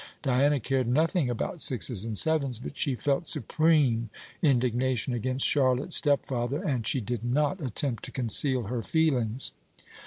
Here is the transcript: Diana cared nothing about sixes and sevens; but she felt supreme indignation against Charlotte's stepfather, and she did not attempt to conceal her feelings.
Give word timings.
Diana 0.23 0.59
cared 0.59 0.87
nothing 0.87 1.29
about 1.29 1.61
sixes 1.61 2.03
and 2.05 2.17
sevens; 2.17 2.57
but 2.57 2.75
she 2.75 2.95
felt 2.95 3.27
supreme 3.27 4.09
indignation 4.41 5.13
against 5.13 5.47
Charlotte's 5.47 5.95
stepfather, 5.97 6.63
and 6.63 6.87
she 6.87 6.99
did 7.01 7.23
not 7.23 7.61
attempt 7.61 8.03
to 8.05 8.11
conceal 8.11 8.63
her 8.63 8.81
feelings. 8.81 9.51